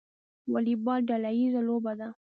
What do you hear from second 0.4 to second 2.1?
والیبال ډله ییزه لوبه ده